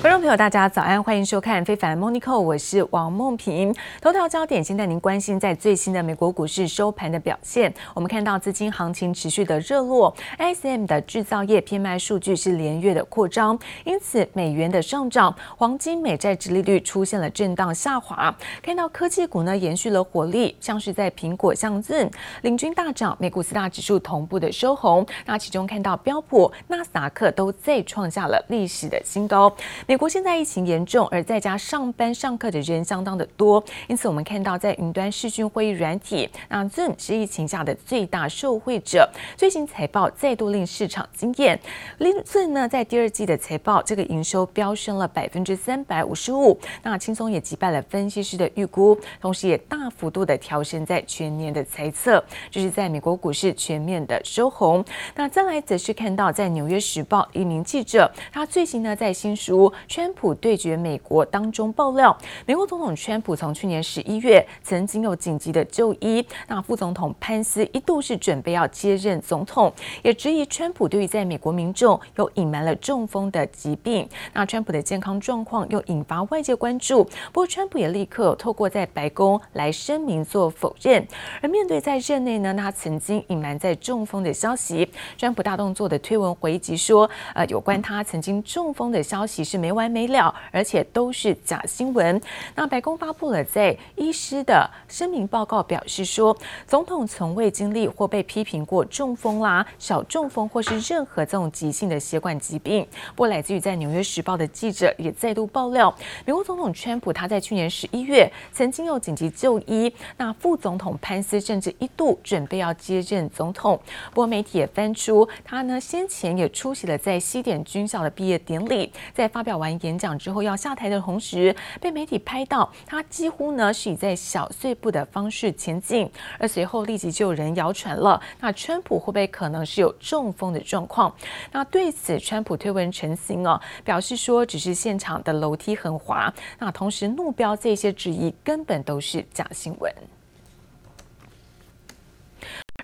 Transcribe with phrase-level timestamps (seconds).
[0.00, 3.74] 观众朋友，大家早安，欢迎收看《非凡 Monico，》，我是王梦萍。
[4.00, 7.74] 头条焦点，先带您关心在最新的美国股市收盘的表现。
[7.94, 18.32] 我们看到资金行情持续的热络，ISM 的制造业 PMI 数据是连月的扩张，因此美元的上涨，黄金、美债殖利率出现了震荡下滑。
[18.62, 22.08] 看到科技股呢延续了活力，像是在苹果、像 Zoom
[22.42, 25.04] 领军大涨，美股四大指数同步的收红。
[25.26, 29.52] 那其中看到标普、纳斯达克都再创下了历史的新高。
[29.88, 39.08] 美国现在疫情严重，而在家上班上课的人相当的多，因此我们看到在云端视讯会议软体，那 Zoom 是疫情下的最大受惠者。
[39.34, 41.58] 最新财报再度令市场惊艳
[41.98, 54.84] ，Zoom 呢在第二季的财报，这个营收飙升了百分之三百五十五，那轻松也击败了分析师的预估，同时也大幅度的调升在全年的财测，就是在美国股市全面的收红。
[55.14, 59.72] 那再来则是看到在纽约时报一名记者，他最新呢在新书。
[59.86, 69.72] 川普对决美国当中爆料，美国总统川普从去年十一月曾经有紧急的就医，那副总统潘斯一度是准备要接任总统，
[70.02, 77.04] 也质疑川普对于在美国民众有隐瞒了中风的疾病，那川普的健康状况又引发外界关注。
[77.32, 81.06] 不过川普也立刻透过在白宫来声明做否认，
[81.40, 92.18] 而面对在任内呢，他曾经隐瞒在中风的消息，川普大动作的推文回击说，呃，有关他曾经中风的消息是没没完没了，而且都是假新闻。
[92.54, 96.34] 那白宫发布了在医师的声明报告，表示说，
[96.66, 102.82] 总统从未经历或被批评过中风啦、小中风或是任何这种急性的血管疾病。
[103.14, 105.94] 不过，来自于在《纽约时报》的记者也再度爆料，
[106.24, 113.78] 美国总统川普他在去年十一月曾经有紧急就医，那副总统潘斯甚至一度准备要接任总统。
[114.14, 119.68] 不过，媒体也翻出他呢先前也出席了在西点军校的毕业典礼，在发表完。
[119.84, 131.14] 演讲之后要下台的同时，被媒体拍到他几乎呢是以在小碎步的方式前进，而随后立即就有人谣传了，那川普会不会可能是有中风的状况？
[131.52, 139.92] 那对此，川普推文澄清哦，表示说只是现场的楼梯很滑，那同时怒标这些质疑根本都是假新闻。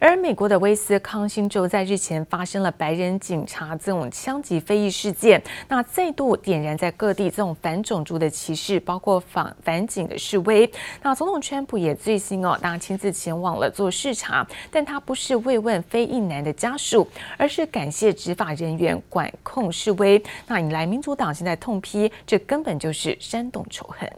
[0.00, 10.69] 而美国的威斯康星州在日前发生了白人警察这种枪击非议事件，那再度点燃在各地这种反种族的歧视，包括反反警的示威。
[11.00, 17.06] 那总统川普也最新哦，当亲自前往了做视察，但他不是慰问非裔男的家属，
[17.38, 20.21] 而是感谢执法人员管控示威。
[20.49, 24.12] 那引来民主党现在痛批，这根本就是煽动仇恨。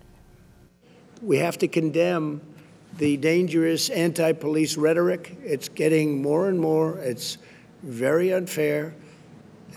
[1.23, 2.39] We have to condemn.
[2.99, 5.37] The dangerous anti police rhetoric.
[5.45, 7.39] It's getting more and more, it's
[7.83, 8.95] very unfair.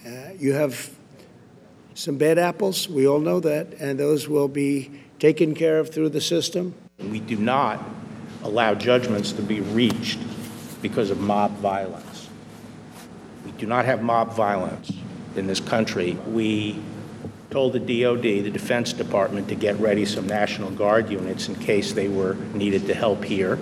[0.05, 0.91] Uh, you have
[1.93, 6.09] some bad apples, we all know that, and those will be taken care of through
[6.09, 6.73] the system.
[6.99, 7.83] We do not
[8.43, 10.19] allow judgments to be reached
[10.81, 12.29] because of mob violence.
[13.45, 14.91] We do not have mob violence
[15.35, 16.17] in this country.
[16.27, 16.81] We
[17.49, 21.93] told the DOD, the Defense Department, to get ready some National Guard units in case
[21.93, 23.57] they were needed to help here.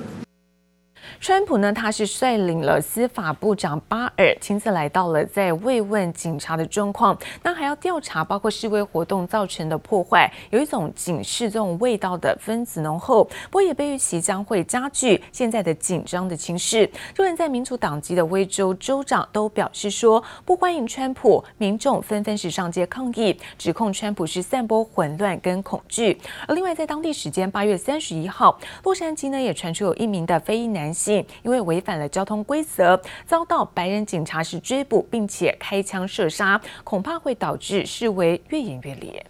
[1.19, 16.89] 川普呢，他是率领了司法部长巴尔亲自来到了，在慰问警察的状况，那还要调查包括示威活动造成的破坏，有一种警示这种味道的分子浓厚，不过也被预期将会加剧现在的紧张的情势。
[17.13, 26.17] 就连在民主党籍的威州州长都表示说不欢迎川普，民众纷纷是上街抗议，指控川普是散播混乱跟恐惧。
[26.47, 31.06] 而另外在当地时间八月三十一号，洛杉矶呢也传出有一名的非裔男性。
[31.13, 39.25] 因为违反了交通规则，遭到白人警察是追捕，并且开枪射杀，恐怕会导致示威越演越烈。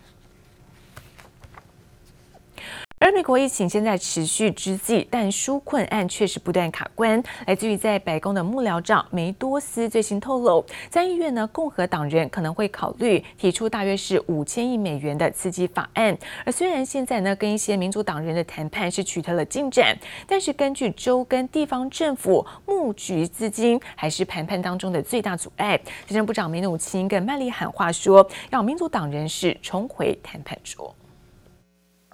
[3.07, 7.23] 而美国疫情现在持续之际，但纾困案确实不断卡关。
[7.45, 16.17] 来自于在白宫的幕僚长梅多斯最新透露，参议院呢，共和党人可能会考虑提出大约是五千亿美元的刺激法案。
[16.43, 19.97] 而虽然现在呢，跟一些民主党人的谈判是取得了进展，
[20.27, 25.79] 但是根据州跟地方政府募集资金，还是谈判当中的最大阻碍。
[26.05, 30.93] 财政部长梅努钦跟麦利喊话说，让民主党人士重回谈判桌。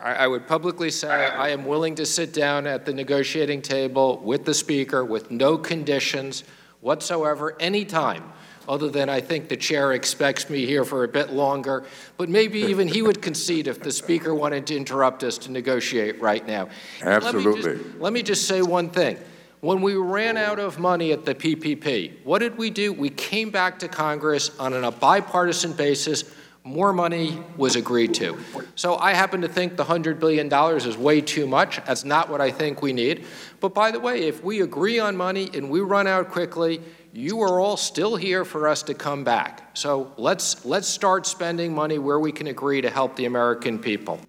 [0.03, 4.43] I would publicly say I am willing to sit down at the negotiating table with
[4.43, 6.43] the Speaker with no conditions
[6.81, 8.33] whatsoever, anytime,
[8.67, 11.85] other than I think the chair expects me here for a bit longer.
[12.17, 16.21] But maybe even he would concede if the Speaker wanted to interrupt us to negotiate
[16.21, 16.67] right now.
[17.01, 17.61] Absolutely.
[17.61, 19.17] Let me just, let me just say one thing.
[19.61, 22.91] When we ran out of money at the PPP, what did we do?
[22.91, 26.25] We came back to Congress on a bipartisan basis
[26.63, 28.37] more money was agreed to.
[28.75, 31.83] So I happen to think the $100 billion is way too much.
[31.85, 33.25] That's not what I think we need.
[33.59, 36.81] But by the way, if we agree on money and we run out quickly,
[37.11, 39.69] you are all still here for us to come back.
[39.73, 44.19] So let's, let's start spending money where we can agree to help the American people.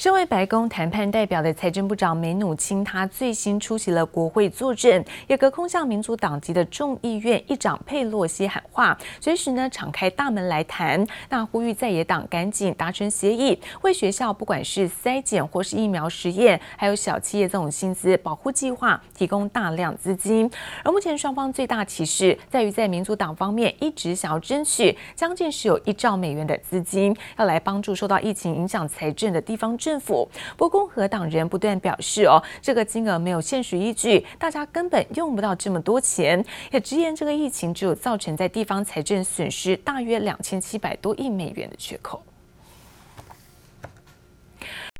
[0.00, 11.06] 身为白宫谈判代表的财政部长梅努钦，他最新出席了国会作证，也隔空向民主党籍的众议院议长佩洛西喊话，随时呢敞开大门来谈。
[11.28, 20.50] 那呼吁在野党赶紧达成协议，为学校不管是筛检或是疫苗实验，还有小企业这种薪资保护计划提供大量资金。
[20.82, 42.22] 而目前双方最大歧视在于，在民主党方面一直想要争取将近是有一兆美元的资金，要来帮助受到疫情影响财政的地方政政府，不过共和党人不断表示，哦，这个金额没有现实依据，大家根本用不到这么多钱，也直言这个疫情只有造成在地方财政损失大约两千七百多亿美元的缺口。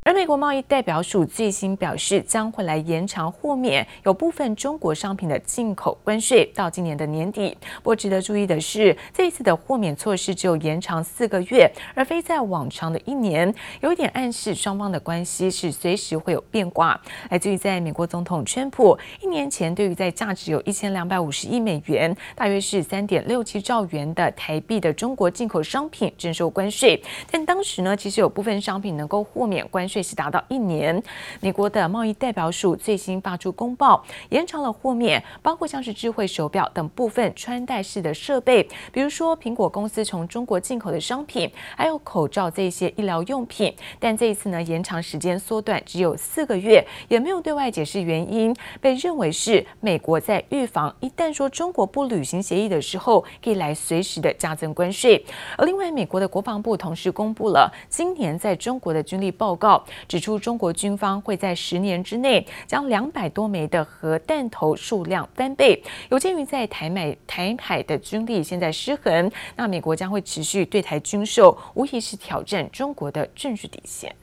[0.02, 7.54] 而美国贸易代表署最新表示，将会来延长豁免有部分中国商品的进口关税到今年的年底。
[7.76, 16.98] 不过值得注意的是，这一次的豁免措施只有延长四个月，而非在往常的一年，有一点暗示双方的关系是随时会有变卦。
[17.28, 26.98] 来自于在美国总统川普一年前对于在价值有一千两百五十亿美元，大约是三点六七兆元的台币的中国进口商品征收关税，
[27.30, 30.00] 但当时呢，其实有部分商品能够豁免关税。
[30.02, 31.00] 是达到一年。
[31.40, 43.72] 美国的贸易代表署最新发出公报，延长了豁免，包括像是智慧手表等部分穿戴式的设备，比如说苹果公司从中国进口的商品，还有口罩这些医疗用品。
[43.98, 55.24] 但这一次呢，延长时间缩短只有四个月，也没有对外解释原因，被认为是美国在预防一旦说中国不履行协议的时候，可以来随时的加增关税。
[55.56, 59.79] 而另外，美国的国防部同时公布了今年在中国的军力报告。
[60.08, 65.82] 指出，中国军方会在十年之内将两百多枚的核弹头数量翻倍。
[66.10, 74.14] 有鉴于在台美台海的军力现在失衡，那美国将会持续对台军售，无疑是挑战中国的政治底线。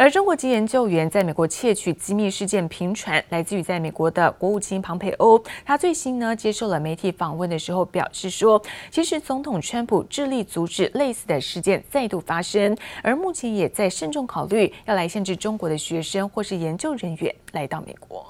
[0.00, 5.38] 而中国籍研究员在美国窃取机密事件频传，来自于在美国的国务卿庞佩欧。
[5.62, 8.58] 他最新呢接受了媒体访问的时候表示说，
[8.90, 18.26] 其实总统川普致力阻止类似的事件再度发生，而目前也在慎重考虑要来限制中国的学生或是研究人员来到美国。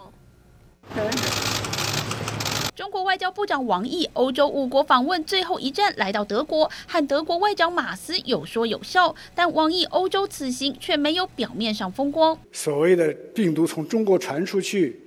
[2.81, 12.39] 中国外交部长王毅欧洲五国访问最后一站来到德国，和德国外长马斯有说有笑，但王毅欧洲此行却没有表面上风光。
[12.53, 14.99] 所谓的病毒从中国传出去，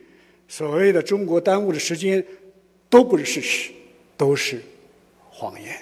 [0.48, 2.24] 所谓的中国耽误的时间，
[2.92, 3.72] 都不是事实，
[4.16, 4.62] 都是
[5.32, 5.76] 谎言。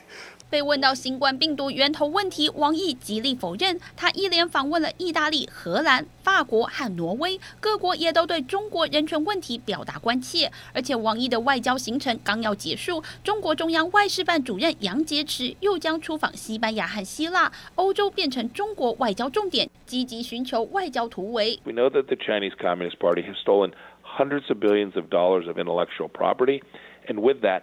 [0.51, 3.79] 被问到新冠病毒源头问题，王毅极力否认。
[3.95, 10.51] 他一连访问了意大利、荷兰、法国和挪威，各国也都对中国人权问题表达关切。
[10.73, 21.61] 而且，王毅的外交行程刚要结束，中国中央外事办主任杨洁篪又将出访西班牙和希腊，欧洲变成中国外交重点，积极寻求外交突围。
[21.63, 23.71] We know that the Chinese Communist Party has stolen
[24.03, 26.61] hundreds of billions of dollars of intellectual property,
[27.07, 27.61] and with that.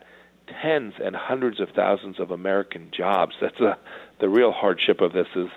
[0.63, 3.35] Tens and hundreds of thousands of American jobs.
[3.41, 3.79] That's a,
[4.21, 5.49] the real hardship of this is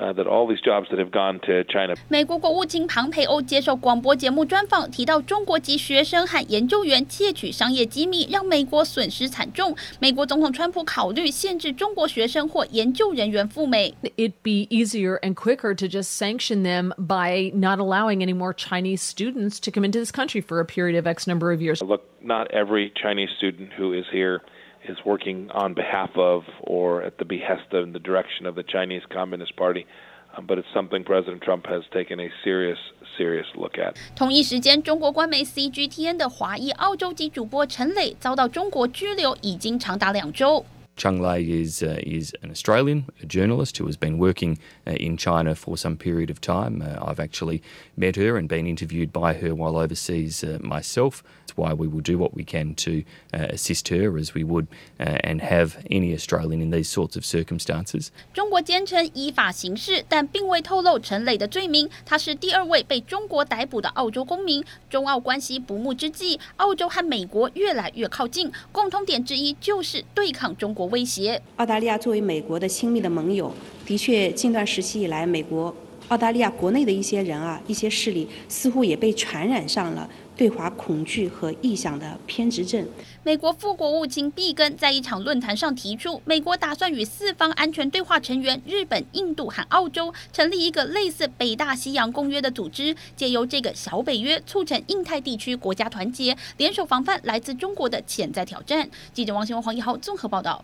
[0.00, 1.94] Uh, that all these jobs that have gone to China.
[2.08, 9.76] 美国国务卿庞培欧接受广播节目专访，提到中国籍学生和研究员窃取商业机密，让美国损失惨重。
[10.00, 13.94] 美国总统川普考虑限制中国学生或研究人员赴美。
[14.16, 19.60] It'd be easier and quicker to just sanction them by not allowing any more Chinese students
[19.60, 21.82] to come into this country for a period of X number of years.
[21.82, 24.40] Look, not every Chinese student who is here
[24.88, 29.02] is working on behalf of or at the behest of the direction of the Chinese
[29.08, 29.86] Communist Party.
[30.34, 32.78] Um, but it's something President Trump has taken a serious,
[33.18, 33.94] serious look at.
[34.16, 40.64] 同一时间，中国官媒 CGTN 的华裔澳洲籍主播陈磊遭到中国拘留，已经长达两周。
[40.96, 45.16] Cheng Lei is uh, is an Australian, a journalist who has been working uh, in
[45.16, 46.82] China for some period of time.
[46.82, 47.62] Uh, I've actually
[47.96, 51.22] met her and been interviewed by her while overseas uh, myself.
[51.44, 54.66] It's why we will do what we can to uh, assist her, as we would
[55.00, 58.10] uh, and have any Australian in these sorts of circumstances.
[58.34, 61.88] 中国坚称依法行事，但并未透露陈磊的罪名。
[62.04, 64.62] 他是第二位被中国逮捕的澳洲公民。
[64.90, 70.82] 中澳关系不睦之际，澳洲和美国越来越靠近，共通点之一就是对抗中国。
[70.87, 71.41] 威胁。
[71.57, 73.53] 澳大利亚作为美国的亲密的盟友，
[73.85, 75.75] 的确近段时期以来，美国
[76.09, 82.87] 澳大利亚国内的一些人啊，一些势力似乎也被传染上了对华恐惧和臆想的偏执症。
[83.23, 98.89] 美国副国务卿毕根在一场论坛上提出，美国打算与四方安全对话成员日本、印度和澳洲成立一个类似北大西洋公约的组织，借由这个小北约促成印太地区国家团结，联手防范来自中国的潜在挑战。
[99.11, 100.63] 记者王新文、黄一豪综合报道。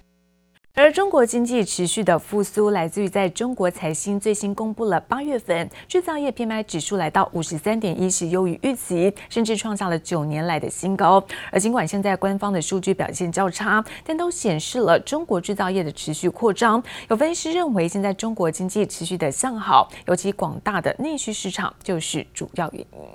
[0.75, 11.23] 而中国经济持续的复苏，来自于在中国财新最新公布了八月份制造业 PMI 指数来到五十三点一，是优于预期，甚至创下了九年来的新高。
[11.51, 16.83] 而尽管现在官方的数据表现较差，但都显示了中国制造业的持续扩张。
[17.07, 23.07] 有分析认为，现在中国经济持续的向好，尤其广大的内需市场就是主要原因。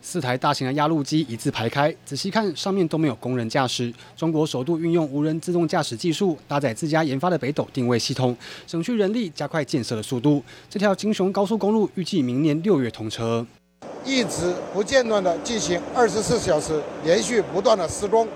[0.00, 3.92] 四台大型的压路机一字排开，仔细看上面都没有工人驾驶。
[4.16, 8.36] 中国首度运用无人自动驾驶技术，搭载自家研发的北斗定位系统，
[8.66, 10.42] 省去人力，加快建设的速度。
[10.70, 13.46] 这条京雄高速公路预计明年六月通车。
[14.04, 18.28] 一直不间断地进行二十四小时连续不断的施工，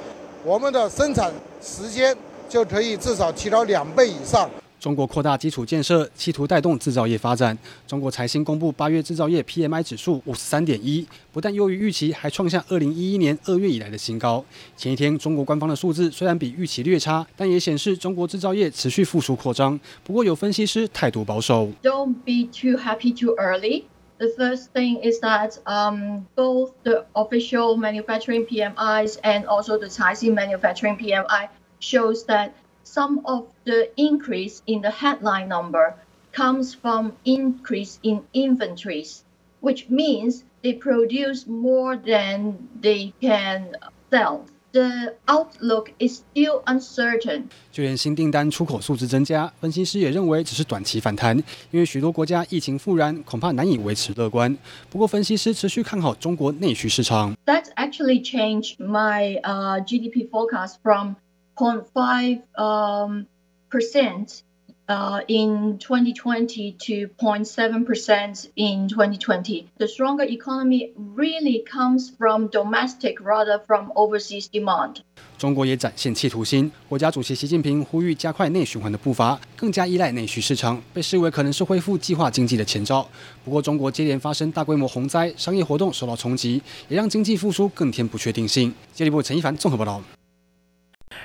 [0.44, 2.16] 我们的生产时间
[2.48, 4.50] 就可以至少提高两倍以上。
[4.80, 7.56] 中国扩大基础建设，企图带动制造业发展。
[7.86, 14.42] 中国财新公布八月制造业 PMI 指数五十三点一，不但优于预期，还创下二零一一年二月以来的新高。
[14.78, 19.78] 前一天，中国官方的数字虽然比预期略差，但也显示中国制造业持续复苏扩张。
[20.02, 21.68] 不过，有分析师态度保守。
[21.82, 23.84] Don't be too happy too early.
[24.16, 30.34] The first thing is that um both the official manufacturing PMIs and also the 财新
[30.34, 31.48] manufacturing PMI
[31.80, 32.52] shows that.
[32.89, 35.95] Some of the increase in the headline number
[36.31, 39.23] comes from increase in inventories,
[39.61, 43.71] which means they produce more than they can
[44.11, 44.45] sell.
[44.71, 47.43] The outlook is still uncertain.
[47.71, 51.37] 就连新订单出口数字增加，分析师也认为只是短期反弹，
[51.71, 54.57] 因为许多国家疫情复燃，恐怕难以维持乐观。
[54.89, 57.33] 不过，分析师持续看好中国内需市场。
[57.45, 61.15] That actually changed my uh, GDP forecast from
[61.60, 63.26] 0.5 um,
[63.70, 64.42] percent
[64.88, 69.66] uh, in 2020 to 0.7 percent in 2020.
[69.76, 75.02] The stronger economy really comes from domestic rather from overseas demand.
[75.36, 83.06] 中国也展现企图心，国家主席习近平呼吁加快内循环的步伐，更加依赖内需市场，被视为可能是恢复计划经济的前兆。
[83.44, 88.74] 不过，中国接连发生大规模洪灾，商业活动受到冲击，也让经济复苏更添不确定性。
[88.94, 90.02] 经济部陈一凡综合报道。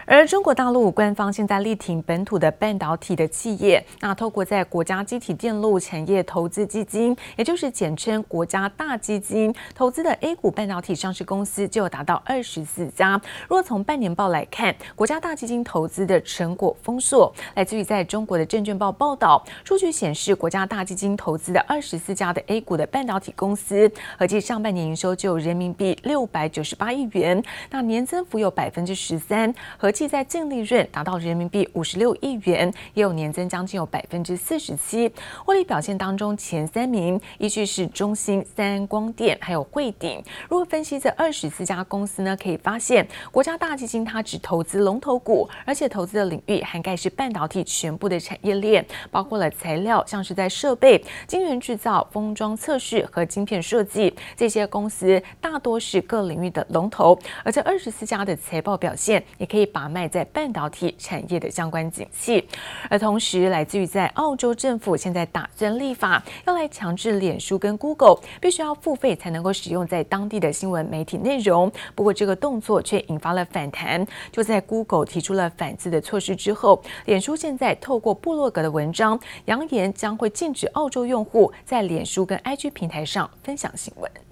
[0.08, 13.20] 而中国大陆官方现在力挺本土的半导体的企业，那透过在国家机体电路产业投资基金，也就是简称国家大基金投资的 A 股半导体上市公司就有达到二十四家。
[13.50, 29.54] 若从半年报来看，国家大基金投资的成果丰硕，来自于在中国的证券报报道，数据显示国家大基金投资的二十四家的 A 股的半导体公司，合计上半年营收就有人民币六百九十八亿元，那年增幅有百分之十三。
[29.78, 35.12] 合计在净利润达到人民币五十六亿元，也有年增将近有百分之四十七。
[35.46, 40.24] 获利表现当中，前三名依据是中芯、三安光电还有汇顶。
[40.50, 57.18] 如果分析这二十四家公司呢，可以发现国家大基金它只投资龙头股，而且投资的领域涵盖是半导体全部的产业链，包括了材料，像是在设备、晶圆制造、封装测试和晶片设计这些公司，大多是各领域的龙头。
[57.44, 62.48] 而这二十四家的财报表现，也可以把脉在半导体产业的相关景气，
[62.90, 71.72] 而同时来自于在澳洲政府现在打算立法，要来强制脸书跟 Google 必须要付费才能够使用在当地的新闻媒体内容。
[71.94, 74.06] 不过这个动作却引发了反弹。
[74.32, 84.25] 就在 Google 提出了反制的措施之后，脸书现在透过部落格的文章，扬言将会禁止澳洲用户在脸书跟 IG 平台上分享新闻。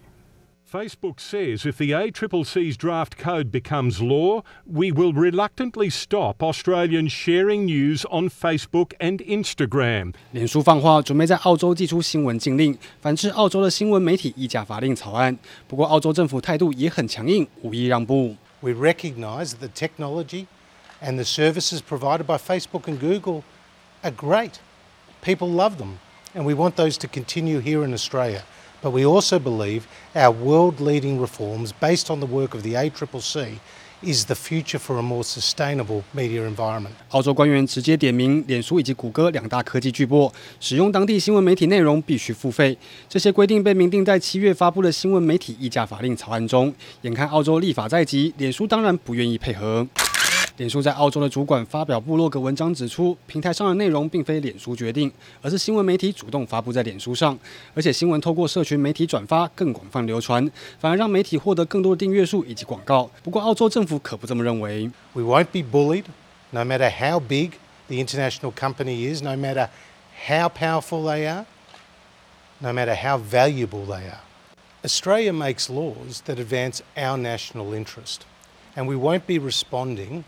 [0.73, 7.65] Facebook says if the ACCC's draft code becomes law, we will reluctantly stop Australians sharing
[7.65, 10.12] news on Facebook and Instagram.
[10.33, 15.38] 脸书放话准备在澳洲祭出新闻禁令，反制澳洲的新闻媒体议价法令草案。
[15.67, 18.37] 不过，澳洲政府态度也很强硬，无意让步。
[18.61, 20.49] We recognize that the technology
[21.00, 23.43] and the services provided by Facebook and Google
[24.03, 24.57] are great.
[25.23, 25.97] People love them,
[26.35, 28.43] and we want those to continue here in Australia.
[28.84, 33.60] But we also believe our world-leading reforms, based on the work of the ACCC,
[34.04, 36.92] is the future for a more sustainable media environment.
[37.12, 42.78] 澳洲官员直接点名，脸书以及谷歌两大科技巨擘使用当地新闻媒体内容必须付费。
[43.08, 46.74] 这些规定被明定在七月发布的新闻媒体议价法令草案中。
[47.04, 49.88] 眼看澳洲立法在即，脸书当然不愿意配合。
[50.58, 57.36] 脸书在澳洲的主管发表部落格文章指出，平台上的内容并非脸书决定，而是新闻媒体主动发布在脸书上，
[57.74, 60.48] 而且新闻透过社群媒体转发更广泛流传，
[60.80, 63.10] 反而让媒体获得更多的订阅数以及广告。
[63.24, 64.92] 不过，澳洲政府可不这么认为。
[65.14, 66.06] We won't be bullied,
[66.52, 67.54] no matter how big
[67.88, 69.70] the international company is, no matter
[70.28, 71.46] how powerful they are,
[72.60, 74.22] no matter how valuable they are.
[74.84, 78.28] Australia makes laws that advance our national interest,
[78.76, 80.26] and we won't be responding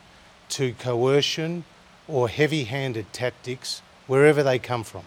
[0.49, 1.63] to coercion
[2.07, 5.03] or heavy handed tactics wherever they come from.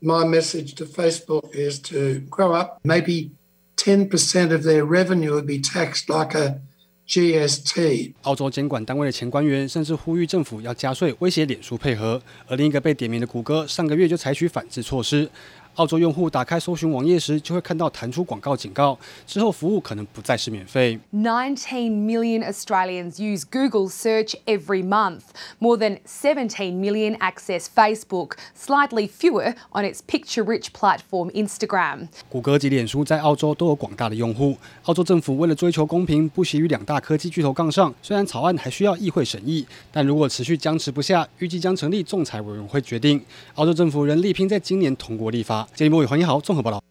[0.00, 2.78] My message to Facebook is to grow up.
[2.84, 3.30] Maybe
[3.76, 6.60] 10% of their revenue would be taxed like a
[7.08, 8.14] GST。
[8.22, 12.20] 澳洲监管单位的前官员甚至呼吁政府要加税，威胁脸书配合。
[12.46, 15.30] 而另一个被点名的谷歌，上个月就采取反制措施。
[15.76, 20.98] 澳洲用户打开搜寻网页时，就会看到弹出广告警告，之后服务可能不再是免费。
[21.12, 25.20] Nineteen million Australians use Google search every month.
[25.58, 28.32] More than seventeen million access Facebook.
[28.58, 32.08] Slightly fewer on its picture-rich platform Instagram.
[32.30, 34.56] 谷歌及脸书在澳洲都有广大的用户。
[34.84, 37.94] 澳洲政府为了追求公平，不惜与两大科技巨头杠上。
[38.00, 43.22] 虽然草案还需要议会审议，但如果持续僵持不下，预计将成立仲裁委员会决定。
[43.56, 45.65] 澳洲政府仍力拼在今年通过立法。
[45.74, 46.82] 杰尼波与黄金豪综合报道。